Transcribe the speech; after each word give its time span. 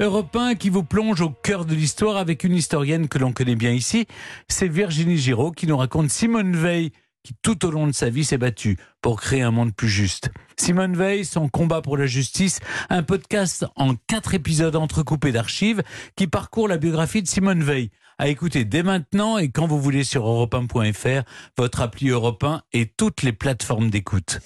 Europe 0.00 0.36
1 0.36 0.54
qui 0.54 0.70
vous 0.70 0.84
plonge 0.84 1.20
au 1.20 1.30
cœur 1.30 1.64
de 1.64 1.74
l'histoire 1.74 2.16
avec 2.16 2.44
une 2.44 2.54
historienne 2.54 3.08
que 3.08 3.18
l'on 3.18 3.32
connaît 3.32 3.56
bien 3.56 3.72
ici. 3.72 4.06
C'est 4.48 4.68
Virginie 4.68 5.18
Giraud 5.18 5.50
qui 5.50 5.66
nous 5.66 5.76
raconte 5.76 6.10
Simone 6.10 6.54
Veil 6.56 6.92
qui 7.24 7.34
tout 7.42 7.66
au 7.66 7.70
long 7.70 7.88
de 7.88 7.92
sa 7.92 8.08
vie 8.08 8.24
s'est 8.24 8.38
battue 8.38 8.78
pour 9.02 9.20
créer 9.20 9.42
un 9.42 9.50
monde 9.50 9.74
plus 9.74 9.88
juste. 9.88 10.30
Simone 10.56 10.96
Veil, 10.96 11.24
son 11.24 11.48
combat 11.48 11.82
pour 11.82 11.96
la 11.96 12.06
justice, 12.06 12.60
un 12.90 13.02
podcast 13.02 13.66
en 13.74 13.96
quatre 14.06 14.34
épisodes 14.34 14.76
entrecoupés 14.76 15.32
d'archives 15.32 15.82
qui 16.16 16.28
parcourt 16.28 16.68
la 16.68 16.78
biographie 16.78 17.22
de 17.22 17.28
Simone 17.28 17.64
Veil. 17.64 17.90
À 18.18 18.28
écouter 18.28 18.64
dès 18.64 18.82
maintenant 18.82 19.36
et 19.36 19.50
quand 19.50 19.66
vous 19.66 19.80
voulez 19.80 20.04
sur 20.04 20.24
europe1.fr, 20.24 21.22
votre 21.56 21.80
appli 21.80 22.08
Europe 22.08 22.42
1 22.42 22.62
et 22.72 22.86
toutes 22.86 23.22
les 23.22 23.32
plateformes 23.32 23.90
d'écoute. 23.90 24.40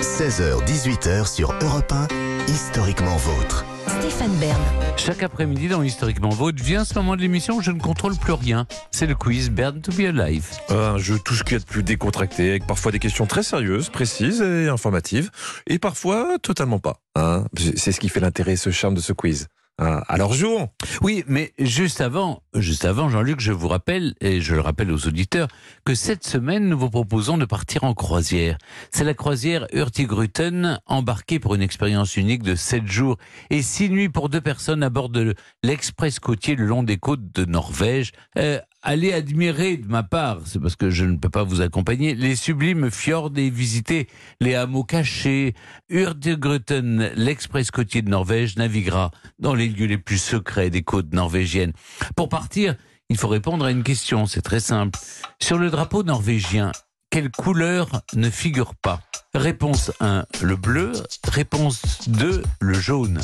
16h, 0.00 0.64
18h 0.66 1.34
sur 1.34 1.52
Europe 1.62 1.92
1, 1.92 2.08
historiquement 2.48 3.16
vôtre. 3.16 3.64
Stéphane 3.86 4.34
Bern. 4.38 4.60
Chaque 4.96 5.22
après-midi 5.22 5.68
dans 5.68 5.82
Historiquement 5.82 6.28
Vôtre 6.28 6.62
vient 6.62 6.84
ce 6.84 6.94
moment 6.94 7.16
de 7.16 7.20
l'émission 7.20 7.56
où 7.56 7.60
je 7.62 7.70
ne 7.70 7.80
contrôle 7.80 8.16
plus 8.16 8.32
rien. 8.32 8.66
C'est 8.90 9.06
le 9.06 9.14
quiz 9.14 9.50
Bern 9.50 9.80
to 9.80 9.92
be 9.92 10.00
alive. 10.00 10.46
Un 10.68 10.98
jeu 10.98 11.18
tout 11.18 11.34
ce 11.34 11.42
qu'il 11.42 11.54
y 11.54 11.56
a 11.56 11.58
de 11.58 11.64
plus 11.64 11.82
décontracté, 11.82 12.50
avec 12.50 12.66
parfois 12.66 12.92
des 12.92 12.98
questions 12.98 13.26
très 13.26 13.42
sérieuses, 13.42 13.88
précises 13.90 14.40
et 14.42 14.68
informatives, 14.68 15.30
et 15.66 15.78
parfois 15.78 16.36
totalement 16.42 16.78
pas. 16.78 16.98
hein. 17.16 17.44
C'est 17.76 17.92
ce 17.92 18.00
qui 18.00 18.08
fait 18.08 18.20
l'intérêt 18.20 18.52
et 18.52 18.56
ce 18.56 18.70
charme 18.70 18.94
de 18.94 19.00
ce 19.00 19.12
quiz. 19.12 19.48
Hein. 19.78 20.02
Alors 20.08 20.34
jouons 20.34 20.68
Oui, 21.00 21.24
mais 21.26 21.52
juste 21.58 22.00
avant, 22.00 22.42
juste 22.54 22.84
avant, 22.84 23.08
Jean-Luc, 23.08 23.40
je 23.40 23.52
vous 23.52 23.68
rappelle, 23.68 24.14
et 24.20 24.40
je 24.40 24.54
le 24.54 24.60
rappelle 24.60 24.90
aux 24.90 25.06
auditeurs, 25.06 25.48
que 25.84 25.94
cette 25.94 26.24
semaine, 26.24 26.68
nous 26.68 26.78
vous 26.78 26.90
proposons 26.90 27.38
de 27.38 27.44
partir 27.44 27.84
en 27.84 27.94
croisière. 27.94 28.58
C'est 28.90 29.04
la 29.04 29.14
croisière 29.14 29.66
Hurtigruten, 29.72 30.78
embarquée 30.86 31.38
pour 31.38 31.54
une 31.54 31.62
expérience 31.62 32.16
unique 32.16 32.42
de 32.42 32.54
7 32.54 32.86
jours 32.86 33.16
et 33.50 33.62
6 33.62 33.88
nuits 33.90 34.08
pour 34.08 34.28
deux 34.28 34.40
personnes 34.40 34.82
à 34.82 34.90
bord 34.90 35.08
de 35.08 35.34
l'express 35.62 36.20
côtier 36.20 36.54
le 36.54 36.66
long 36.66 36.82
des 36.82 36.98
côtes 36.98 37.32
de 37.34 37.44
Norvège. 37.44 38.12
Euh, 38.38 38.60
allez 38.82 39.12
admirer 39.12 39.76
de 39.76 39.86
ma 39.86 40.02
part, 40.02 40.40
c'est 40.44 40.60
parce 40.60 40.76
que 40.76 40.90
je 40.90 41.04
ne 41.04 41.16
peux 41.16 41.30
pas 41.30 41.44
vous 41.44 41.60
accompagner, 41.60 42.14
les 42.14 42.36
sublimes 42.36 42.90
fjords 42.90 43.32
et 43.36 43.48
visiter 43.48 44.08
les 44.40 44.54
hameaux 44.54 44.84
cachés. 44.84 45.54
Hurtigruten, 45.88 47.12
l'express 47.14 47.70
côtier 47.70 48.02
de 48.02 48.10
Norvège, 48.10 48.56
naviguera 48.56 49.10
dans 49.38 49.54
les 49.54 49.68
lieux 49.68 49.86
les 49.86 49.98
plus 49.98 50.18
secrets 50.18 50.70
des 50.70 50.82
côtes 50.82 51.12
norvégiennes. 51.14 51.72
Pour 52.16 52.28
partir, 52.28 52.76
il 53.08 53.16
faut 53.16 53.28
répondre 53.28 53.64
à 53.64 53.70
une 53.70 53.82
question, 53.82 54.26
c'est 54.26 54.42
très 54.42 54.60
simple. 54.60 54.98
Sur 55.40 55.58
le 55.58 55.70
drapeau 55.70 56.02
norvégien, 56.02 56.72
quelle 57.12 57.30
couleur 57.30 58.00
ne 58.14 58.30
figure 58.30 58.74
pas 58.74 59.02
Réponse 59.34 59.92
1, 60.00 60.24
le 60.40 60.56
bleu. 60.56 60.92
Réponse 61.28 62.08
2, 62.08 62.42
le 62.60 62.72
jaune. 62.74 63.20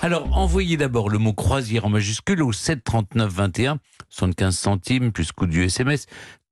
Alors, 0.00 0.36
envoyez 0.38 0.76
d'abord 0.76 1.10
le 1.10 1.18
mot 1.18 1.32
croisière 1.32 1.84
en 1.84 1.88
majuscule 1.88 2.40
au 2.42 2.52
73921, 2.52 3.78
75 4.10 4.56
centimes 4.56 5.10
plus 5.12 5.32
coût 5.32 5.46
du 5.46 5.64
SMS. 5.64 6.06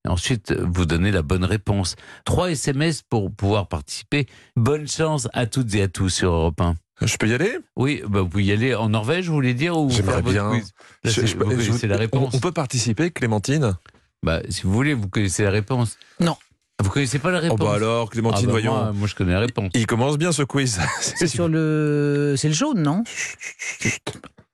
Ensuite, 0.06 0.52
vous 0.52 0.84
donnez 0.84 1.12
la 1.12 1.22
bonne 1.22 1.44
réponse. 1.44 1.94
Trois 2.24 2.50
SMS 2.50 3.02
pour 3.02 3.30
pouvoir 3.32 3.68
participer. 3.68 4.26
Bonne 4.56 4.88
chance 4.88 5.28
à 5.32 5.46
toutes 5.46 5.72
et 5.76 5.82
à 5.82 5.88
tous 5.88 6.08
sur 6.08 6.32
Europe 6.32 6.60
1. 6.60 6.74
Je 7.02 7.16
peux 7.18 7.28
y 7.28 7.34
aller? 7.34 7.56
Oui, 7.76 8.02
bah, 8.08 8.22
vous 8.22 8.28
pouvez 8.28 8.44
y 8.46 8.52
aller 8.52 8.74
en 8.74 8.88
Norvège, 8.88 9.28
vous 9.28 9.34
voulez 9.34 9.54
dire 9.54 9.78
ou 9.78 9.90
J'aimerais 9.90 10.22
bien. 10.22 10.50
quiz? 10.50 10.72
Là, 11.04 11.10
Je- 11.12 11.20
c'est- 11.20 11.26
je- 11.28 11.36
vous 11.36 11.78
je- 11.78 11.86
la 11.86 11.94
on- 11.94 11.98
réponse. 11.98 12.34
On, 12.34 12.40
peut 12.40 12.52
participer, 12.52 13.12
Clémentine? 13.12 13.76
Bah, 14.24 14.40
si 14.48 14.62
vous 14.62 14.72
voulez, 14.72 14.92
vous 14.94 15.08
connaissez 15.08 15.44
la 15.44 15.50
réponse. 15.50 15.96
Non. 16.18 16.36
Vous 16.82 16.90
connaissez 16.90 17.18
pas 17.18 17.30
la 17.30 17.38
Oh 17.38 17.42
réponse 17.42 17.58
bah 17.60 17.74
alors, 17.74 18.06
Ah 18.08 18.12
Clémentine, 18.12 18.46
bah, 18.46 18.52
voyons. 18.52 18.72
Moi, 18.72 18.92
moi, 18.94 19.08
je 19.08 19.14
connais 19.14 19.32
la 19.32 19.40
réponse. 19.40 19.70
Il 19.74 19.86
commence 19.86 20.18
bien 20.18 20.32
ce 20.32 20.42
quiz. 20.42 20.80
C'est 21.00 21.26
sur 21.26 21.48
le. 21.48 22.34
C'est 22.36 22.48
le 22.48 22.54
jaune, 22.54 22.82
non? 22.82 23.02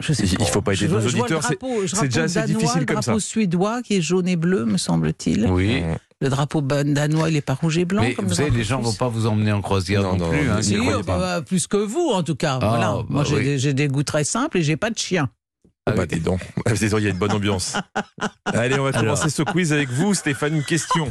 Je 0.01 0.13
sais 0.13 0.25
Il- 0.25 0.37
pas. 0.37 0.45
il 0.45 0.51
faut 0.51 0.61
pas 0.63 0.75
aider 0.75 0.89
nos 0.89 0.99
le 0.99 1.07
auditeurs, 1.07 1.43
c'est- 1.43 1.55
drapeau- 1.61 1.87
drapeau 1.87 2.07
déjà 2.07 2.23
assez 2.25 2.35
danois, 2.41 2.47
difficile 2.61 2.81
le 2.81 2.87
comme 2.87 3.01
drapeau 3.01 3.21
ça. 3.21 3.27
suédois 3.27 3.83
qui 3.83 3.97
est 3.97 4.03
jaune 4.03 4.29
et 4.29 4.37
bleu, 4.37 4.65
me 4.67 4.77
semble-t-il. 4.77 5.47
Oui. 5.47 5.83
Le 6.21 6.29
drapeau 6.29 6.61
danois, 6.61 7.29
il 7.31 7.35
n'est 7.35 7.41
pas 7.41 7.55
rouge 7.55 7.79
et 7.79 7.85
blanc. 7.87 8.03
Mais 8.03 8.15
comme 8.15 8.27
vous 8.27 8.31
le 8.31 8.35
savez, 8.37 8.49
drapeau 8.49 8.59
les 8.59 8.65
gens 8.65 8.81
vont 8.81 8.89
suisse. 8.89 8.99
pas 8.99 9.09
vous 9.09 9.27
emmener 9.27 9.53
en 9.53 9.63
croisière 9.63 10.03
non, 10.03 10.17
Non, 10.17 10.27
non, 10.27 10.31
plus. 10.31 10.51
hein, 10.51 10.61
Si, 10.63 10.77
pas. 11.07 11.19
bah, 11.19 11.43
plus 11.43 11.67
que 11.67 11.77
vous, 11.79 12.11
en 12.13 12.23
tout 12.23 12.35
cas. 12.37 12.59
Ah, 12.61 12.69
voilà. 12.69 12.93
bah 12.93 13.05
Moi, 13.09 13.25
j'ai 13.25 13.57
oui. 13.57 13.75
des, 13.75 13.89
goûts 13.89 14.03
très 14.03 14.25
simples 14.25 14.59
et 14.59 14.63
j'ai 14.63 14.77
pas 14.77 14.91
de 14.91 14.99
chien. 14.99 15.31
Oh 15.65 15.71
Ah 15.87 15.93
bah 15.93 16.05
dis 16.07 16.19
donc, 16.21 16.41
il 16.67 17.05
y 17.05 17.07
a 17.07 17.11
une 17.11 17.19
bonne 17.19 17.33
ambiance. 17.33 17.75
Allez, 18.45 18.79
on 18.79 18.85
va 18.85 18.93
commencer 18.93 19.31
ce 19.31 19.43
quiz 19.43 19.73
avec 19.73 19.89
vous, 19.89 20.15
Stéphane. 20.15 20.57
Une 20.57 20.65
question. 20.65 21.11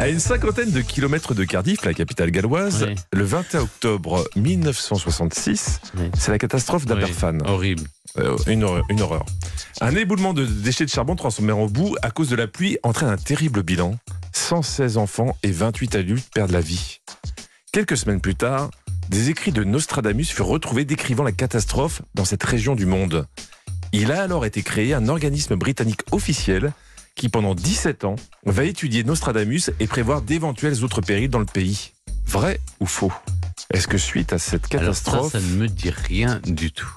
À 0.00 0.08
une 0.08 0.18
cinquantaine 0.18 0.70
de 0.70 0.80
kilomètres 0.80 1.34
de 1.34 1.44
Cardiff, 1.44 1.84
la 1.84 1.92
capitale 1.92 2.30
galloise, 2.30 2.84
Oui. 2.88 2.94
le 3.12 3.22
21 3.22 3.60
octobre 3.60 4.24
1966, 4.34 5.80
Oui. 5.98 6.10
c'est 6.18 6.30
la 6.30 6.38
catastrophe 6.38 6.86
d'Aberfan. 6.86 7.34
Oui, 7.42 7.46
horrible. 7.50 7.82
Euh, 8.18 8.34
une, 8.46 8.64
horreur, 8.64 8.84
une 8.88 9.02
horreur. 9.02 9.26
Un 9.82 9.94
éboulement 9.94 10.32
de 10.32 10.46
déchets 10.46 10.86
de 10.86 10.90
charbon 10.90 11.16
transformé 11.16 11.52
en 11.52 11.66
boue 11.66 11.96
à 12.00 12.10
cause 12.10 12.30
de 12.30 12.36
la 12.36 12.46
pluie 12.46 12.78
entraîne 12.82 13.10
un 13.10 13.18
terrible 13.18 13.62
bilan. 13.62 13.98
116 14.32 14.96
enfants 14.96 15.36
et 15.42 15.50
28 15.50 15.94
adultes 15.96 16.30
perdent 16.32 16.50
la 16.52 16.62
vie. 16.62 17.00
Quelques 17.70 17.98
semaines 17.98 18.22
plus 18.22 18.34
tard, 18.36 18.70
des 19.10 19.28
écrits 19.28 19.52
de 19.52 19.64
Nostradamus 19.64 20.30
furent 20.30 20.46
retrouvés 20.46 20.86
décrivant 20.86 21.24
la 21.24 21.32
catastrophe 21.32 22.00
dans 22.14 22.24
cette 22.24 22.42
région 22.42 22.74
du 22.74 22.86
monde. 22.86 23.26
Il 23.92 24.12
a 24.12 24.22
alors 24.22 24.46
été 24.46 24.62
créé 24.62 24.94
un 24.94 25.08
organisme 25.08 25.56
britannique 25.56 26.00
officiel 26.10 26.72
qui, 27.20 27.28
pendant 27.28 27.54
17 27.54 28.06
ans, 28.06 28.16
va 28.46 28.64
étudier 28.64 29.04
Nostradamus 29.04 29.70
et 29.78 29.86
prévoir 29.86 30.22
d'éventuels 30.22 30.82
autres 30.84 31.02
périls 31.02 31.28
dans 31.28 31.38
le 31.38 31.44
pays. 31.44 31.92
Vrai 32.26 32.60
ou 32.80 32.86
faux? 32.86 33.12
Est-ce 33.74 33.86
que 33.86 33.98
suite 33.98 34.32
à 34.32 34.38
cette 34.38 34.74
Alors 34.74 34.94
ça, 34.96 35.02
catastrophe, 35.04 35.32
ça 35.32 35.38
ne 35.40 35.56
me 35.56 35.68
dit 35.68 35.90
rien 35.90 36.40
du 36.46 36.72
tout. 36.72 36.88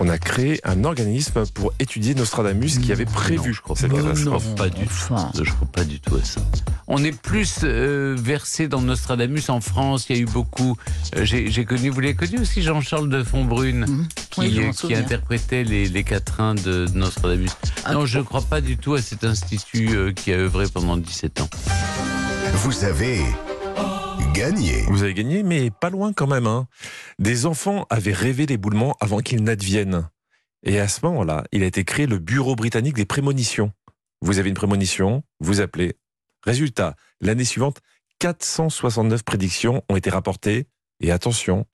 on 0.00 0.08
a 0.08 0.16
créé 0.16 0.58
un 0.64 0.84
organisme 0.84 1.44
pour 1.52 1.74
étudier 1.78 2.14
Nostradamus 2.14 2.78
qui 2.78 2.92
avait 2.92 3.04
prévu 3.04 3.48
Non, 3.50 3.52
je 3.52 3.60
crois 3.60 3.76
cette 3.76 3.92
catastrophe. 3.92 4.46
Non, 4.46 4.54
pas 4.54 4.70
du 4.70 4.86
tout. 4.86 4.90
Enfin. 5.12 5.30
Je 5.34 5.50
crois 5.52 5.68
pas 5.70 5.84
du 5.84 6.00
tout 6.00 6.16
à 6.16 6.24
ça. 6.24 6.40
On 6.86 7.04
est 7.04 7.12
plus 7.12 7.58
euh, 7.62 8.16
versé 8.18 8.68
dans 8.68 8.80
Nostradamus 8.80 9.50
en 9.50 9.60
France. 9.60 10.06
Il 10.08 10.16
y 10.16 10.18
a 10.18 10.22
eu 10.22 10.24
beaucoup. 10.24 10.78
euh, 11.14 11.26
J'ai 11.26 11.64
connu, 11.66 11.90
vous 11.90 12.00
l'avez 12.00 12.14
connu 12.14 12.38
aussi, 12.40 12.62
Jean-Charles 12.62 13.10
de 13.10 13.22
Fontbrune, 13.22 13.84
Mhm. 13.86 14.08
Qui, 14.30 14.40
Oui, 14.40 14.58
euh, 14.60 14.72
qui 14.72 14.94
interprétait 14.94 15.64
les, 15.64 15.88
les 15.88 16.04
quatrains 16.04 16.54
de 16.54 16.86
Nostradamus. 16.94 17.50
Ah. 17.84 17.94
Non, 17.94 18.06
je 18.06 18.18
ne 18.18 18.22
crois 18.24 18.42
pas 18.42 18.60
du 18.60 18.76
tout 18.76 18.94
à 18.94 19.02
cet 19.02 19.24
institut 19.24 19.90
euh, 19.96 20.12
qui 20.12 20.32
a 20.32 20.36
œuvré 20.36 20.66
pendant 20.72 20.96
17 20.96 21.40
ans. 21.40 21.50
Vous 22.54 22.84
avez 22.84 23.20
gagné. 24.32 24.82
Vous 24.88 25.02
avez 25.02 25.14
gagné, 25.14 25.42
mais 25.42 25.70
pas 25.70 25.90
loin 25.90 26.12
quand 26.12 26.26
même. 26.26 26.46
hein. 26.46 26.66
Des 27.18 27.46
enfants 27.46 27.86
avaient 27.90 28.12
rêvé 28.12 28.46
l'éboulement 28.46 28.96
avant 29.00 29.18
qu'il 29.18 29.42
n'advienne. 29.42 30.08
Et 30.62 30.78
à 30.78 30.88
ce 30.88 31.04
moment-là, 31.06 31.44
il 31.52 31.62
a 31.62 31.66
été 31.66 31.84
créé 31.84 32.06
le 32.06 32.18
Bureau 32.18 32.54
britannique 32.54 32.94
des 32.96 33.06
prémonitions. 33.06 33.72
Vous 34.20 34.38
avez 34.38 34.48
une 34.50 34.54
prémonition, 34.54 35.22
vous 35.40 35.60
appelez. 35.60 35.96
Résultat, 36.44 36.94
l'année 37.20 37.44
suivante, 37.44 37.78
469 38.18 39.22
prédictions 39.22 39.82
ont 39.88 39.96
été 39.96 40.10
rapportées. 40.10 40.66
Et 41.00 41.10
attention, 41.10 41.66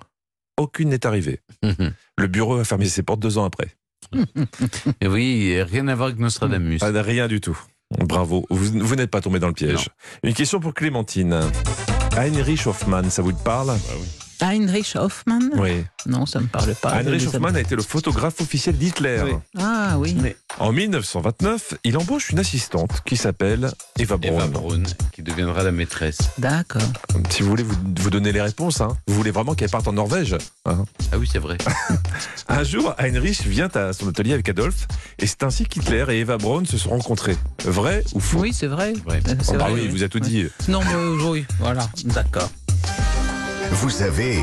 aucune 0.57 0.91
n'est 0.91 1.05
arrivée. 1.07 1.41
Le 2.19 2.29
bureau 2.29 2.57
a 2.57 2.65
fermé 2.65 2.87
ses 2.87 3.03
portes 3.03 3.21
deux 3.21 3.39
ans 3.39 3.45
après. 3.45 3.69
Et 5.01 5.07
oui, 5.07 5.61
rien 5.63 5.89
à 5.89 5.95
voir 5.95 6.09
avec 6.09 6.19
Nostradamus. 6.19 6.79
Ah, 6.81 6.91
rien 7.03 7.29
du 7.29 7.41
tout. 7.41 7.59
Bravo, 7.99 8.47
vous, 8.51 8.81
vous 8.81 8.97
n'êtes 8.97 9.11
pas 9.11 9.21
tombé 9.21 9.39
dans 9.39 9.49
le 9.49 9.53
piège. 9.53 9.91
Une 10.23 10.35
question 10.35 10.59
pour 10.59 10.75
Clémentine. 10.75 11.41
Heinrich 12.17 12.67
Hoffmann, 12.67 13.11
ça 13.11 13.23
vous 13.23 13.33
parle? 13.33 13.77
Heinrich 14.41 14.95
Hoffmann 14.97 15.51
Oui. 15.55 15.85
Non, 16.07 16.27
ça 16.27 16.39
ne 16.39 16.45
me 16.45 16.49
parle 16.49 16.75
pas. 16.75 16.91
Heinrich 16.91 17.27
Hoffmann 17.27 17.57
a 17.57 17.61
été 17.61 17.75
le 17.75 17.83
photographe 17.83 18.41
officiel 18.41 18.77
d'Hitler. 18.77 19.23
Oui. 19.25 19.33
Ah 19.59 19.97
oui. 19.99 20.17
En 20.59 20.73
1929, 20.73 21.75
il 21.85 21.97
embauche 21.99 22.31
une 22.31 22.39
assistante 22.39 23.03
qui 23.05 23.17
s'appelle 23.17 23.71
Eva 23.99 24.17
Braun. 24.17 24.35
Eva 24.37 24.47
Braun, 24.47 24.83
qui 25.13 25.23
deviendra 25.23 25.63
la 25.63 25.73
maîtresse. 25.73 26.19
D'accord. 26.39 26.83
Si 27.31 27.43
vous 27.43 27.49
voulez 27.51 27.63
vous, 27.65 27.75
vous 28.01 28.11
donner 28.11 28.33
les 28.33 28.41
réponses, 28.41 28.81
hein. 28.81 28.97
vous 29.07 29.15
voulez 29.15 29.31
vraiment 29.33 29.55
qu'elle 29.55 29.71
parte 29.71 29.89
en 29.89 29.93
Norvège. 29.93 30.37
hein. 30.65 30.85
Ah 31.13 31.19
oui, 31.19 31.29
c'est 31.31 31.39
vrai. 31.41 31.59
Un 32.49 32.63
jour, 32.63 32.95
Heinrich 32.99 33.43
vient 33.43 33.69
à 33.75 33.93
son 33.93 34.09
atelier 34.09 34.33
avec 34.35 34.49
Adolphe 34.49 34.87
et 35.19 35.27
c'est 35.27 35.43
ainsi 35.43 35.65
qu'Hitler 35.65 36.05
et 36.11 36.21
Eva 36.21 36.39
Braun 36.39 36.65
se 36.65 36.79
sont 36.79 36.91
rencontrés. 36.91 37.37
Vrai 37.65 38.05
ou 38.15 38.21
faux? 38.21 38.39
Oui, 38.41 38.53
c'est 38.53 38.67
vrai. 38.69 38.93
Ouais. 39.07 39.21
Euh, 39.29 39.35
c'est 39.41 39.51
Oh, 39.51 39.59
bah 39.59 39.65
vrai, 39.65 39.73
oui, 39.75 39.81
oui. 39.81 39.87
il 39.87 39.91
vous 39.91 40.03
a 40.05 40.09
tout 40.09 40.19
Ouais. 40.23 40.29
dit. 40.29 40.47
Non, 40.69 40.81
mais 40.81 41.25
oui, 41.25 41.45
voilà. 41.59 41.89
D'accord. 42.05 42.51
Vous 43.73 44.03
avez 44.03 44.39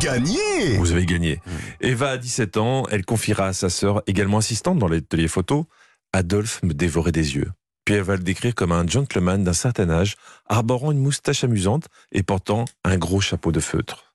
gagné. 0.00 0.76
Vous 0.78 0.92
avez 0.92 1.06
gagné. 1.06 1.40
Eva 1.80 2.10
a 2.12 2.16
17 2.18 2.56
ans, 2.56 2.84
elle 2.90 3.04
confiera 3.04 3.46
à 3.48 3.52
sa 3.52 3.68
sœur, 3.70 4.02
également 4.06 4.38
assistante 4.38 4.78
dans 4.78 4.88
l'atelier 4.88 5.28
photo, 5.28 5.66
Adolphe 6.12 6.62
me 6.62 6.72
dévorait 6.74 7.12
des 7.12 7.34
yeux. 7.36 7.50
Puis 7.84 7.94
elle 7.94 8.02
va 8.02 8.16
le 8.16 8.22
décrire 8.22 8.54
comme 8.54 8.72
un 8.72 8.86
gentleman 8.86 9.42
d'un 9.44 9.52
certain 9.52 9.90
âge, 9.90 10.16
arborant 10.46 10.92
une 10.92 10.98
moustache 10.98 11.44
amusante 11.44 11.86
et 12.12 12.22
portant 12.22 12.64
un 12.84 12.96
gros 12.98 13.20
chapeau 13.20 13.52
de 13.52 13.60
feutre. 13.60 14.14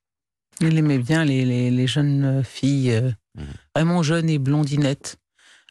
Il 0.60 0.78
aimait 0.78 1.00
bien 1.00 1.24
les, 1.26 1.46
les, 1.46 1.72
les 1.72 1.88
jeunes 1.88 2.44
filles, 2.44 2.92
euh, 2.94 3.12
Mhm. 3.38 3.46
vraiment 3.74 4.04
jeunes 4.04 4.30
et 4.30 4.40
blondinettes. 4.40 5.16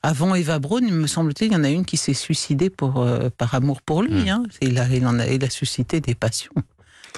Avant 0.02 0.34
Eva 0.34 0.58
Braun, 0.58 0.80
il 0.82 0.94
me 0.94 1.06
semble-t-il, 1.06 1.50
il 1.50 1.52
y 1.52 1.56
en 1.56 1.62
a 1.64 1.68
une 1.68 1.84
qui 1.84 1.98
s'est 1.98 2.14
suicidée 2.14 2.70
pour, 2.70 3.02
euh, 3.02 3.28
par 3.36 3.54
amour 3.54 3.82
pour 3.82 4.02
lui. 4.02 4.14
Mhm. 4.22 4.28
hein. 4.30 4.42
Il, 4.62 4.78
a, 4.78 4.88
il, 4.88 5.06
en 5.06 5.18
a, 5.18 5.26
il 5.26 5.44
a 5.44 5.50
suscité 5.50 6.00
des 6.00 6.14
passions. 6.14 6.52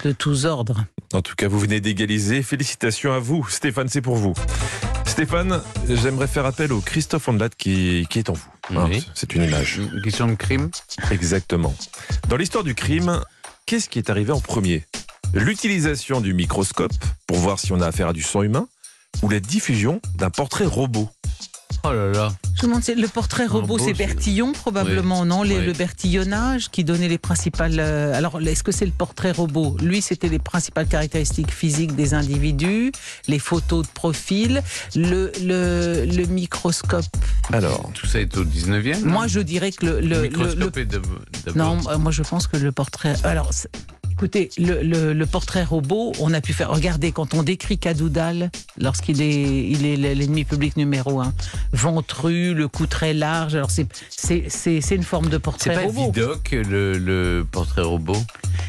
De 0.05 0.13
tous 0.13 0.45
ordres. 0.47 0.85
En 1.13 1.23
tout 1.23 1.35
cas, 1.37 1.49
vous 1.49 1.59
venez 1.59 1.81
d'égaliser. 1.81 2.43
Félicitations 2.43 3.13
à 3.13 3.19
vous. 3.19 3.47
Stéphane, 3.49 3.89
c'est 3.89 4.01
pour 4.01 4.17
vous. 4.17 4.35
Stéphane, 5.07 5.61
j'aimerais 5.89 6.27
faire 6.27 6.47
appel 6.47 6.73
au 6.73 6.81
Christophe 6.81 7.29
Ondelat 7.29 7.51
qui, 7.51 8.07
qui 8.11 8.19
est 8.19 8.31
en 8.31 8.33
vous. 8.33 8.49
Hein, 8.77 8.87
Oui. 8.89 9.07
c'est 9.15 9.35
une 9.35 9.43
image. 9.43 9.77
Une 9.93 10.01
question 10.03 10.27
de 10.27 10.35
crime 10.35 10.71
Exactement. 11.11 11.75
Dans 12.29 12.37
l'histoire 12.37 12.65
du 12.65 12.75
crime, 12.75 13.21
qu'est-ce 13.67 13.89
qui 13.89 13.99
est 13.99 14.09
arrivé 14.11 14.33
en 14.33 14.41
premier? 14.41 14.87
L'utilisation 15.35 16.21
du 16.21 16.35
microscope 16.35 16.93
pour 17.27 17.39
voir 17.39 17.59
si 17.59 17.73
on 17.73 17.81
a 17.81 17.87
affaire 17.87 18.09
à 18.09 18.13
du 18.13 18.23
sang 18.23 18.43
humain 18.43 18.69
ou 19.23 19.29
la 19.29 19.41
diffusion 19.41 20.01
d'un 20.17 20.31
portrait 20.31 20.65
robot? 20.67 21.11
Oh 21.85 21.93
là 21.93 22.13
là. 22.13 22.33
Je 22.55 22.67
me 22.67 22.75
demande, 22.75 22.83
le 22.97 23.09
portrait 23.09 23.47
robot, 23.47 23.77
c'est 23.79 23.93
Bertillon 23.93 24.53
probablement, 24.53 25.25
non 25.25 25.43
Les- 25.43 25.59
Oui. 25.59 25.67
Le 25.67 25.73
Bertillonnage 25.73 26.71
qui 26.71 26.85
donnait 26.85 27.09
les 27.09 27.19
principales. 27.19 27.77
euh, 27.81 28.15
alors, 28.15 28.41
est-ce 28.41 28.63
que 28.63 28.71
c'est 28.71 28.87
le 28.87 28.93
portrait 28.93 29.33
robot? 29.33 29.77
Lui, 29.83 30.01
c'était 30.01 30.29
les 30.29 30.39
principales 30.39 30.87
caractéristiques 30.87 31.51
physiques 31.51 31.97
des 31.97 32.15
individus, 32.15 32.93
les 33.27 33.39
photos 33.41 33.85
de 33.87 33.93
profil, 33.93 34.63
le, 34.95 35.33
le, 35.43 36.05
le 36.05 36.27
microscope. 36.27 37.05
Alors, 37.53 37.91
Tout 37.95 38.07
ça 38.07 38.21
est 38.21 38.37
au 38.37 38.45
19e 38.45 39.03
Moi, 39.05 39.27
je 39.27 39.41
dirais 39.41 39.73
que 39.73 39.85
le. 39.87 40.01
le, 40.01 40.23
microscope 40.23 40.77
est 40.77 40.85
de- 40.87 41.03
d'abord. 41.47 41.77
non, 41.83 41.99
moi, 41.99 42.13
je 42.13 42.23
pense 42.23 42.47
que 42.47 42.57
le 42.57 42.71
portrait. 42.71 43.15
Alors. 43.25 43.51
C'est- 44.23 44.41
Écoutez, 44.43 44.51
le, 44.59 44.83
le- 44.83 45.13
le 45.13 45.27
portrait 45.27 45.65
robot, 45.65 46.13
on 46.21 46.33
a 46.33 46.41
pu 46.41 46.53
faire. 46.53 46.71
Regardez, 46.71 47.13
quand 47.13 47.35
on 47.35 47.43
décrit 47.43 47.79
Cadoudal, 47.79 48.51
lorsqu'il 48.79 49.21
est, 49.21 49.69
il 49.69 49.85
est 49.85 49.97
l'ennemi 49.97 50.45
public 50.45 50.77
numéro 50.77 51.21
un, 51.21 51.33
ventru, 51.73 52.55
le 52.55 52.69
cou 52.69 52.87
très 52.87 53.15
large. 53.15 53.55
Alors 53.55 53.71
c'est 53.71 53.87
c'est 54.09 54.45
c'est 54.49 54.81
c'est 54.81 54.95
une 54.95 55.03
forme 55.03 55.27
de 55.27 55.33
C'est 55.33 55.39
portrait 55.41 55.75
pas 55.75 55.83
robot. 55.83 56.05
Vidoc, 56.13 56.51
le, 56.53 56.99
le 56.99 57.45
portrait 57.51 57.83
robot 57.83 58.17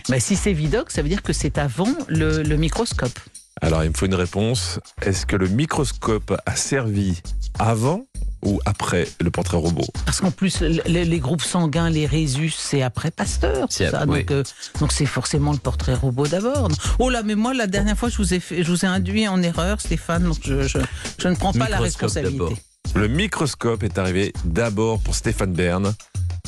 Mais 0.09 0.19
si 0.19 0.35
c'est 0.35 0.53
Vidoc, 0.53 0.89
ça 0.91 1.01
veut 1.01 1.09
dire 1.09 1.21
que 1.21 1.33
c'est 1.33 1.57
avant 1.57 1.89
le, 2.07 2.41
le 2.43 2.55
microscope. 2.57 3.17
alors 3.61 3.83
il 3.83 3.89
me 3.91 3.95
faut 3.95 4.05
une 4.07 4.15
réponse. 4.15 4.79
Est-ce 5.01 5.25
que 5.25 5.35
le 5.35 5.47
microscope 5.47 6.33
a 6.45 6.55
servi 6.55 7.21
avant 7.59 8.05
ou 8.45 8.59
après 8.65 9.07
le 9.21 9.31
portrait 9.31 9.57
robot 9.57 9.85
Parce 10.05 10.19
qu'en 10.21 10.31
plus, 10.31 10.61
le- 10.61 10.81
le- 10.87 11.03
les 11.03 11.19
groupes 11.19 11.41
sanguins, 11.41 11.89
les 11.89 12.05
résus, 12.05 12.49
c'est 12.55 12.81
après 12.81 13.11
Pasteur. 13.11 13.67
C'est 13.69 13.89
ça. 13.89 14.05
Donc, 14.05 14.31
euh, 14.31 14.43
donc 14.79 14.91
c'est 14.91 15.05
forcément 15.05 15.51
le 15.51 15.57
portrait 15.57 15.93
robot 15.95 16.27
d'abord. 16.27 16.67
Oh 16.99 17.09
là, 17.09 17.23
mais 17.23 17.35
moi, 17.35 17.53
la 17.53 17.67
dernière 17.67 17.97
fois, 17.97 18.09
je 18.09 18.17
vous 18.17 18.33
ai, 18.33 18.39
fait, 18.39 18.63
je 18.63 18.71
vous 18.71 18.85
ai 18.85 18.87
induit 18.87 19.27
en 19.27 19.41
erreur, 19.41 19.79
Stéphane. 19.81 20.23
Donc 20.23 20.37
je, 20.43 20.63
je, 20.67 20.79
je 21.19 21.27
ne 21.27 21.35
prends 21.35 21.53
pas 21.53 21.69
la 21.69 21.77
Microscope 21.79 22.01
responsabilité. 22.11 22.55
Le 22.95 23.07
microscope 23.07 23.83
est 23.83 23.97
arrivé 23.97 24.33
d'abord 24.45 24.99
pour 24.99 25.15
Stéphane 25.15 25.53
Bern. 25.53 25.93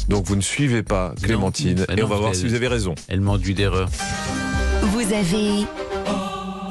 Donc 0.09 0.25
vous 0.25 0.35
ne 0.35 0.41
suivez 0.41 0.83
pas 0.83 1.13
Clémentine 1.23 1.85
bah 1.87 1.93
et 1.95 2.01
non, 2.01 2.05
on 2.05 2.09
va 2.09 2.17
voir 2.17 2.29
elle- 2.31 2.35
si 2.35 2.45
vous 2.47 2.53
avez 2.53 2.67
raison. 2.67 2.93
Elle 3.07 3.21
m'enduit 3.21 3.53
d'erreur. 3.55 3.89
Vous 4.83 4.99
avez 5.13 5.65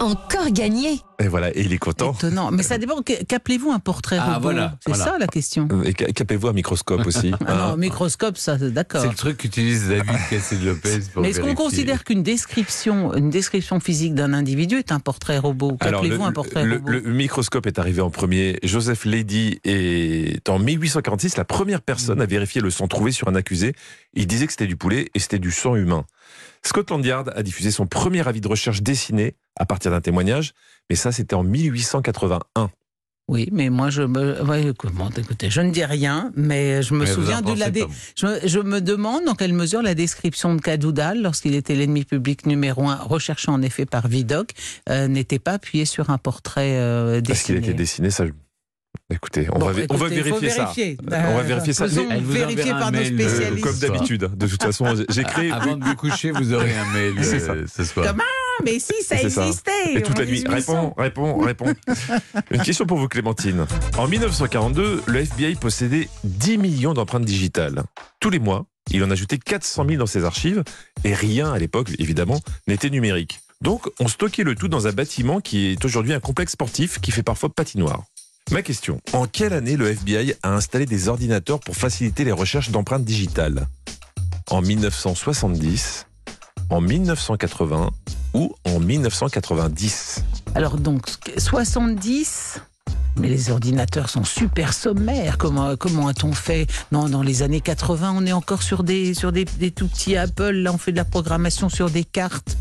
encore 0.00 0.50
gagné. 0.50 1.00
Et 1.20 1.28
voilà, 1.28 1.50
et 1.56 1.61
il 1.62 1.72
est 1.72 1.78
content. 1.78 2.12
Étonnant. 2.12 2.50
Mais 2.50 2.62
ça 2.62 2.76
dépend. 2.78 3.00
Qu'appelez-vous 3.02 3.70
un 3.70 3.78
portrait 3.78 4.16
Ah, 4.20 4.34
robot 4.34 4.40
voilà, 4.43 4.76
C'est 4.84 4.90
voilà. 4.94 5.05
ça 5.12 5.19
la 5.19 5.26
question. 5.26 5.69
Et 5.84 5.94
ca- 5.96 6.12
capez-vous 6.12 6.49
un 6.49 6.52
microscope 6.52 7.06
aussi. 7.06 7.32
Ah 7.46 7.52
hein. 7.66 7.70
non, 7.70 7.76
microscope, 7.76 8.37
ça, 8.37 8.56
d'accord. 8.56 9.02
C'est 9.02 9.08
le 9.08 9.14
truc 9.14 9.37
qu'utilise 9.38 9.88
David 9.88 10.16
Cassel-Lopez 10.31 11.00
pour 11.12 11.22
Mais 11.22 11.31
est-ce 11.31 11.40
qu'on 11.40 11.55
considère 11.55 12.05
qu'une 12.05 12.22
description, 12.22 13.14
une 13.14 13.31
description 13.31 13.81
physique 13.81 14.14
d'un 14.14 14.32
individu 14.32 14.76
est 14.76 14.93
un 14.93 15.00
portrait 15.00 15.38
robot 15.38 15.72
le, 15.72 15.76
Qu'appelez-vous 15.76 16.25
un 16.25 16.32
portrait 16.32 16.64
le- 16.64 16.76
robot 16.76 16.90
le 16.90 17.00
microscope 17.12 17.67
est 17.67 17.78
arrivé 17.78 18.00
en 18.00 18.10
premier. 18.10 18.58
Joseph 18.62 19.05
Lady 19.05 19.60
est 19.64 20.49
en 20.49 20.58
1846 20.58 21.37
la 21.37 21.44
première 21.44 21.81
personne 21.82 22.20
à 22.20 22.26
vérifier 22.26 22.60
le 22.60 22.70
sang 22.70 22.88
trouvé 22.88 23.12
sur 23.12 23.28
un 23.28 23.34
accusé. 23.34 23.75
Il 24.14 24.26
disait 24.26 24.46
que 24.46 24.52
c'était 24.52 24.67
du 24.67 24.76
poulet 24.76 25.10
et 25.14 25.19
c'était 25.19 25.38
du 25.38 25.50
sang 25.50 25.76
humain. 25.76 26.05
Scotland 26.62 27.05
Yard 27.05 27.32
a 27.37 27.43
diffusé 27.43 27.70
son 27.70 27.87
premier 27.87 28.26
avis 28.26 28.40
de 28.40 28.49
recherche 28.49 28.82
dessiné 28.82 29.34
à 29.56 29.67
partir 29.67 29.90
d'un 29.90 30.00
témoignage, 30.00 30.55
mais 30.90 30.96
ça 30.96 31.12
c'était 31.12 31.34
en 31.34 31.44
1881. 31.44 32.70
Oui, 33.26 33.48
mais 33.52 33.70
moi, 33.70 33.88
je 33.88 34.02
me. 34.02 34.42
ouais, 34.42 34.72
comment, 34.78 35.08
écoutez, 35.16 35.48
je 35.48 35.62
ne 35.62 35.70
dis 35.70 35.82
rien, 35.82 36.31
mais 36.36 36.82
je 36.82 36.92
me 36.92 37.00
Mais 37.00 37.06
souviens 37.06 37.38
en 37.38 37.54
de 37.54 37.58
la. 37.58 37.70
dé-. 37.70 37.86
Je, 38.19 38.26
me- 38.26 38.40
je 38.46 38.58
me 38.58 38.82
demande 38.82 39.25
dans 39.25 39.34
quelle 39.34 39.54
mesure 39.54 39.81
la 39.81 39.94
description 39.94 40.54
de 40.54 40.60
Cadoudal, 40.60 41.22
lorsqu'il 41.22 41.54
était 41.54 41.75
l'ennemi 41.75 42.04
public 42.04 42.44
numéro 42.44 42.86
un, 42.86 42.96
recherché 42.96 43.50
en 43.50 43.62
effet 43.62 43.86
par 43.86 44.08
Vidocq, 44.08 44.50
euh, 44.90 45.08
n'était 45.08 45.38
pas 45.38 45.52
appuyé 45.52 45.86
sur 45.86 46.10
un 46.10 46.19
portrait 46.19 46.76
euh, 46.78 47.22
Parce 47.26 47.44
qu'il 47.44 47.54
a 47.56 47.60
dessiné. 47.60 47.72
été 47.72 47.72
dessiné, 47.78 48.10
ça. 48.10 48.25
Écoutez, 49.10 49.48
on, 49.52 49.58
Bon, 49.58 49.66
va, 49.69 49.72
vé- 49.72 49.86
on 49.88 49.96
va 49.96 50.06
écoutez, 50.08 50.22
vérifier 50.22 50.50
ça. 50.50 50.62
vérifier. 50.64 50.98
On 51.06 51.10
va 51.10 51.16
Euh, 51.38 51.42
vérifier 51.44 51.72
ça. 51.72 51.84
faisons 51.88 52.06
Elle 52.10 52.22
vous 52.22 52.32
vérifier 52.32 52.62
enverra 52.64 52.78
par 52.78 52.92
nos 52.92 52.98
mail, 53.00 53.20
euh, 53.20 53.25
Euh, 53.25 53.28
spécialistes. 53.31 53.64
comme 53.64 53.78
d'habitude. 53.78 54.31
De 54.36 54.46
toute 54.46 54.62
façon, 54.62 54.84
j'ai- 55.08 55.25
créé. 55.25 55.50
Avant 55.50 55.76
de 55.78 55.84
vous 55.84 55.96
coucher, 55.96 56.31
vous 56.31 56.52
aurez 56.52 56.76
un 56.76 56.92
mail 56.92 57.14
C'est 57.25 57.40
ça. 57.40 57.52
euh, 57.52 57.64
ce 57.75 57.84
soir. 57.84 58.06
Comment 58.06 58.22
Ah, 58.22 58.44
mais 58.64 58.78
si, 58.78 58.94
ça 59.02 59.16
C'est 59.16 59.30
ça. 59.30 59.46
existait 59.46 59.94
Et 59.94 60.02
toute 60.02 60.18
la 60.18 60.26
nuit. 60.26 60.42
1800. 60.42 60.94
Réponds, 60.96 61.36
réponds, 61.38 61.38
réponds. 61.38 61.74
Une 62.50 62.62
question 62.62 62.86
pour 62.86 62.98
vous, 62.98 63.08
Clémentine. 63.08 63.66
En 63.98 64.08
1942, 64.08 65.02
le 65.06 65.20
FBI 65.20 65.54
possédait 65.56 66.08
10 66.24 66.58
millions 66.58 66.94
d'empreintes 66.94 67.24
digitales. 67.24 67.82
Tous 68.20 68.30
les 68.30 68.38
mois, 68.38 68.66
il 68.90 69.02
en 69.02 69.10
ajoutait 69.10 69.38
400 69.38 69.86
000 69.86 69.98
dans 69.98 70.06
ses 70.06 70.24
archives, 70.24 70.62
et 71.04 71.14
rien 71.14 71.52
à 71.52 71.58
l'époque, 71.58 71.90
évidemment, 71.98 72.40
n'était 72.66 72.90
numérique. 72.90 73.40
Donc, 73.60 73.88
on 73.98 74.08
stockait 74.08 74.44
le 74.44 74.54
tout 74.54 74.68
dans 74.68 74.86
un 74.86 74.92
bâtiment 74.92 75.40
qui 75.40 75.68
est 75.72 75.84
aujourd'hui 75.84 76.12
un 76.12 76.20
complexe 76.20 76.52
sportif 76.52 77.00
qui 77.00 77.10
fait 77.10 77.22
parfois 77.22 77.48
patinoire. 77.48 78.04
Ma 78.50 78.60
question, 78.60 79.00
en 79.14 79.26
quelle 79.26 79.54
année 79.54 79.76
le 79.76 79.88
FBI 79.88 80.34
a 80.42 80.54
installé 80.54 80.84
des 80.84 81.08
ordinateurs 81.08 81.60
pour 81.60 81.76
faciliter 81.76 82.24
les 82.24 82.32
recherches 82.32 82.70
d'empreintes 82.70 83.04
digitales? 83.04 83.68
En 84.50 84.60
1970, 84.60 86.06
en 86.68 86.82
1980 86.82 87.90
ou 88.34 88.54
en 88.66 88.78
1990 88.81 90.22
Alors 90.54 90.76
donc, 90.76 91.02
70 91.38 92.60
mais 93.16 93.28
les 93.28 93.52
ordinateurs 93.52 94.10
sont 94.10 94.25
super 94.25 94.72
sommaires. 94.75 95.38
Comment, 95.38 95.76
comment 95.76 96.08
a-t-on 96.08 96.32
fait? 96.32 96.66
Non, 96.90 97.08
Dans 97.08 97.22
les 97.22 97.42
années 97.44 97.60
80, 97.60 98.12
on 98.16 98.26
est 98.26 98.32
encore 98.32 98.64
sur 98.64 98.82
des, 98.82 99.14
sur 99.14 99.31
des, 99.31 99.44
des 99.44 99.70
tout 99.70 99.86
petits 99.86 100.16
Apple. 100.16 100.50
Là, 100.50 100.72
on 100.72 100.78
fait 100.78 100.90
de 100.90 100.96
la 100.96 101.04
programmation 101.04 101.69
sur 101.69 101.90
des 101.90 102.02
cartes. 102.02 102.56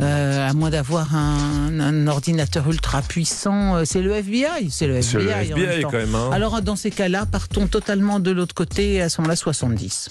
Euh, 0.00 0.48
à 0.48 0.52
moins 0.52 0.70
d'avoir 0.70 1.14
un, 1.14 1.78
un 1.78 2.06
ordinateur 2.08 2.68
ultra 2.68 3.02
puissant, 3.02 3.76
euh, 3.76 3.82
c'est 3.84 4.02
le 4.02 4.12
FBI. 4.14 4.68
C'est 4.70 4.88
le 4.88 4.96
FBI. 4.96 5.24
le 5.24 5.30
en 5.32 5.36
même 5.36 5.64
FBI 5.68 5.82
temps. 5.82 5.90
quand 5.92 5.96
même. 5.98 6.14
hein. 6.14 6.30
Alors, 6.32 6.60
dans 6.60 6.76
ces 6.76 6.90
cas-là, 6.90 7.24
partons 7.26 7.68
totalement 7.68 8.18
de 8.18 8.32
l'autre 8.32 8.54
côté, 8.56 9.00
à 9.00 9.08
ce 9.08 9.20
moment-là, 9.20 9.36
70. 9.36 10.10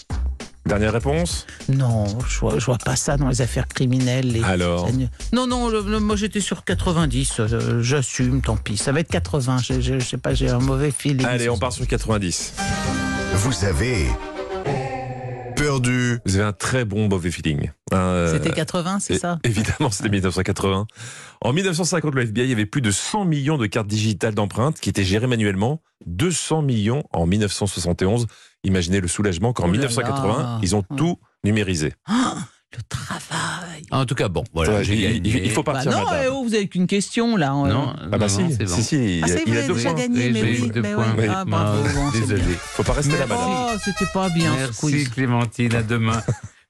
Dernière 0.68 0.94
réponse 0.94 1.46
Non, 1.70 2.06
je 2.28 2.40
vois, 2.40 2.60
je 2.60 2.66
vois 2.66 2.78
pas 2.78 2.96
ça 2.96 3.18
dans 3.18 3.30
les 3.30 3.42
affaires 3.42 3.68
criminelles. 3.68 4.32
les- 4.32 4.44
Alors 4.44 4.90
Non, 5.34 5.48
non, 5.48 5.70
le- 5.70 5.82
le- 5.82 6.00
moi 6.00 6.16
j'étais 6.16 6.42
sur 6.42 6.64
90, 6.66 7.40
euh, 7.40 7.82
j'assume, 7.82 8.42
tant 8.42 8.58
pis. 8.58 8.78
Ça 8.78 8.92
va 8.92 9.00
être 9.00 9.10
80, 9.10 9.58
je, 9.64 9.80
je, 9.82 10.00
je 10.00 10.06
sais 10.06 10.18
pas, 10.18 10.34
j'ai 10.34 10.50
un 10.50 10.60
mauvais 10.60 10.92
feeling. 10.92 11.26
Allez, 11.26 11.50
on 11.50 11.58
part 11.58 11.72
sur 11.74 11.88
90. 11.88 12.54
Vous 13.36 13.66
avez 13.66 14.08
perdu. 15.58 16.20
Vous 16.26 16.36
avez 16.36 16.46
un 16.46 16.54
très 16.54 16.86
bon 16.86 17.08
mauvais 17.10 17.32
feeling. 17.32 17.72
Euh, 17.94 18.34
C'était 18.34 18.52
80, 18.52 19.00
c'est 19.00 19.18
ça? 19.18 19.40
Évidemment, 19.44 19.90
c'était 19.92 20.10
1980. 20.10 20.88
En 21.42 21.54
1950, 21.54 22.16
le 22.16 22.22
FBI 22.24 22.52
avait 22.52 22.66
plus 22.66 22.82
de 22.82 22.92
100 22.92 23.26
millions 23.26 23.58
de 23.58 23.66
cartes 23.66 23.88
digitales 23.88 24.36
d'empreintes 24.36 24.80
qui 24.80 24.90
étaient 24.90 25.04
gérées 25.04 25.28
manuellement. 25.28 25.82
200 26.06 26.62
millions 26.62 27.04
en 27.12 27.26
1971. 27.26 28.28
Imaginez 28.64 29.02
le 29.02 29.08
soulagement 29.08 29.54
qu'en 29.54 29.64
Oh 29.64 29.68
là 29.68 29.72
1980, 29.74 30.38
là. 30.38 30.60
ils 30.62 30.76
ont 30.76 30.84
tout 30.96 31.18
numérisé. 31.44 31.94
Le 32.76 32.84
travail 32.90 33.84
En 33.92 34.06
tout 34.06 34.14
cas, 34.16 34.28
bon, 34.28 34.44
voilà, 34.54 34.76
Ouais, 34.76 34.84
j'ai 34.84 34.96
il, 34.96 35.02
gagné. 35.02 35.22
il- 35.24 35.46
il 35.46 35.52
faut 35.52 35.64
Bah 35.64 35.74
partir, 35.74 35.92
non, 35.92 36.04
madame. 36.04 36.22
eh 36.26 36.28
oh, 36.28 36.44
vous 36.44 36.54
avez 36.54 36.68
qu'une 36.68 36.86
question 36.88 37.38
là. 37.38 37.54
euh. 37.54 37.68
Non, 37.68 37.96
Ah 37.98 38.08
bah 38.10 38.18
non, 38.18 38.28
si, 38.28 38.44
non, 38.44 38.50
c'est 38.58 38.66
bon. 38.66 38.76
si, 38.76 38.84
si, 38.84 38.96
il, 39.20 39.24
Ah, 39.24 39.28
y 39.28 39.32
a- 39.32 39.36
c'est 39.38 39.44
il 39.48 39.52
a 39.52 39.60
vrai, 39.60 39.68
deux 39.68 39.74
déjà 39.76 39.90
points. 39.92 40.00
gagné, 40.02 40.30
mais 40.32 40.42
oui. 40.44 40.66
eu 40.66 40.70
deux 40.70 40.82
mais 40.82 40.94
points. 40.94 41.16
oui. 41.18 41.26
Ah, 41.30 41.46
bravo, 41.46 41.88
Non, 41.88 41.94
bon, 41.94 42.12
c'est 42.12 42.20
désolé. 42.22 42.42
bien. 42.42 42.56
Faut 42.60 42.84
pas 42.84 42.94
rester 42.94 43.18
là, 43.18 43.26
madame. 43.26 43.48
Oh, 43.50 43.78
c'était 43.84 44.06
pas 44.14 44.30
bien 44.30 44.52
ce 44.72 44.86
Merci. 44.86 45.10
Clémentine, 45.12 45.76
à 45.76 45.84
demain. 45.84 46.22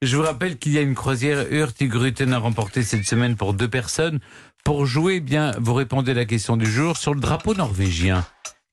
Je 0.03 0.15
vous 0.15 0.21
rappelle 0.23 0.57
qu'il 0.59 0.73
y 0.73 0.77
a 0.77 0.81
une 0.81 0.93
croisière 0.93 1.51
Hurtigruten 1.51 2.31
à 2.31 2.37
remporter 2.37 2.83
cette 2.83 3.05
semaine 3.07 3.35
pour 3.35 3.55
deux 3.55 3.67
personnes. 3.67 4.19
Pour 4.63 4.85
jouer, 4.85 5.15
eh 5.15 5.19
bien, 5.19 5.53
vous 5.59 5.73
répondez 5.73 6.11
à 6.11 6.15
la 6.15 6.25
question 6.25 6.57
du 6.57 6.69
jour 6.69 6.95
sur 6.97 7.15
le 7.15 7.19
drapeau 7.19 7.55
norvégien. 7.55 8.23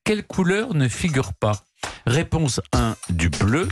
Quelle 0.03 0.23
couleur 0.23 0.75
ne 0.75 0.87
figure 0.87 1.33
pas? 1.33 1.63
Réponse 2.05 2.61
1, 2.73 2.95
du 3.09 3.29
bleu 3.29 3.67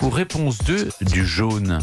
ou 0.00 0.10
réponse 0.10 0.58
2, 0.58 0.88
du 1.00 1.26
jaune? 1.26 1.80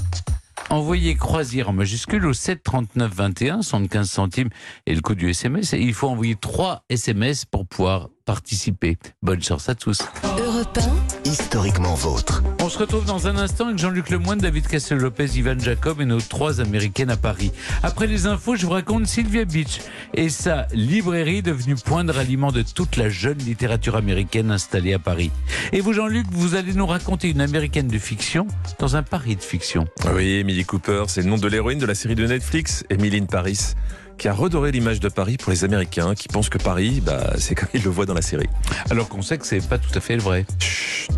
Envoyez 0.71 1.15
croisière 1.15 1.69
en 1.69 1.73
majuscule 1.73 2.27
au 2.27 2.33
7 2.33 2.61
39 2.61 3.11
21, 3.11 3.61
75 3.63 4.07
centimes 4.07 4.49
et 4.85 4.93
le 4.93 5.01
coût 5.01 5.15
du 5.15 5.31
SMS. 5.31 5.73
Il 5.73 5.95
faut 5.95 6.07
envoyer 6.07 6.35
3 6.35 6.83
SMS 6.89 7.45
pour 7.45 7.65
pouvoir 7.65 8.09
participer. 8.29 8.99
Bonne 9.23 9.41
chance 9.41 9.69
à 9.69 9.73
tous. 9.73 10.03
Europe 10.37 10.77
Historiquement 11.25 11.95
vôtre. 11.95 12.43
On 12.61 12.69
se 12.69 12.77
retrouve 12.77 13.03
dans 13.03 13.25
un 13.25 13.37
instant 13.37 13.65
avec 13.65 13.79
Jean-Luc 13.79 14.11
Lemoyne, 14.11 14.37
David 14.37 14.67
Castel-Lopez, 14.67 15.35
Ivan 15.35 15.57
Jacob 15.59 15.99
et 15.99 16.05
nos 16.05 16.21
trois 16.21 16.61
américaines 16.61 17.09
à 17.09 17.17
Paris. 17.17 17.51
Après 17.81 18.05
les 18.05 18.27
infos, 18.27 18.55
je 18.55 18.67
vous 18.67 18.73
raconte 18.73 19.07
Sylvia 19.07 19.45
Beach 19.45 19.79
et 20.13 20.29
sa 20.29 20.67
librairie 20.73 21.41
devenue 21.41 21.73
point 21.73 22.03
de 22.03 22.11
ralliement 22.11 22.51
de 22.51 22.61
toute 22.61 22.97
la 22.97 23.09
jeune 23.09 23.39
littérature 23.39 23.95
américaine 23.95 24.51
installée 24.51 24.93
à 24.93 24.99
Paris. 24.99 25.31
Et 25.73 25.81
vous, 25.81 25.93
Jean-Luc, 25.93 26.27
vous 26.29 26.53
allez 26.53 26.73
nous 26.73 26.85
raconter 26.85 27.31
une 27.31 27.41
américaine 27.41 27.87
de 27.87 27.97
fiction 27.97 28.45
dans 28.77 28.95
un 28.95 29.01
Paris 29.01 29.37
de 29.37 29.41
fiction. 29.41 29.87
Oui, 30.13 30.35
Emily 30.35 30.65
Cooper, 30.65 31.05
c'est 31.07 31.23
le 31.23 31.29
nom 31.29 31.37
de 31.37 31.47
l'héroïne 31.47 31.79
de 31.79 31.87
la 31.87 31.95
série 31.95 32.15
de 32.15 32.27
Netflix, 32.27 32.83
Emily 32.91 33.17
in 33.17 33.25
Paris, 33.25 33.73
qui 34.19 34.27
a 34.27 34.33
redoré 34.33 34.71
l'image 34.71 34.99
de 34.99 35.07
Paris 35.07 35.37
pour 35.37 35.51
les 35.51 35.63
Américains 35.63 36.13
qui 36.13 36.27
pensent 36.27 36.49
que 36.49 36.57
Paris, 36.57 37.01
bah, 37.01 37.33
c'est 37.37 37.55
comme 37.55 37.69
ils 37.73 37.81
le 37.81 37.89
voient 37.89 38.05
dans 38.05 38.13
la 38.13 38.21
série. 38.21 38.49
Alors 38.91 39.07
qu'on 39.07 39.21
sait 39.21 39.37
que 39.37 39.47
c'est 39.47 39.65
pas 39.67 39.77
tout 39.77 39.91
à 39.95 40.01
fait 40.01 40.15
le 40.15 40.21
vrai. 40.21 40.45
Chut, 40.59 41.09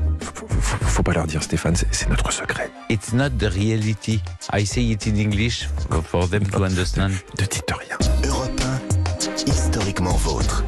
faut, 0.62 1.03
pas 1.03 1.13
leur 1.13 1.25
dire, 1.25 1.41
Stéphane, 1.41 1.75
c'est 1.75 2.10
notre 2.10 2.31
secret. 2.31 2.70
It's 2.89 3.12
not 3.12 3.31
the 3.31 3.51
reality. 3.51 4.20
I 4.53 4.65
say 4.65 4.84
it 4.84 5.08
in 5.08 5.15
English 5.15 5.67
for 6.03 6.29
them 6.29 6.46
to 6.46 6.63
understand. 6.63 7.10
Ne 7.39 7.46
dites 7.46 7.72
rien. 7.72 7.98
Europe 8.24 8.62
1, 9.17 9.51
historiquement 9.51 10.15
vôtre. 10.17 10.63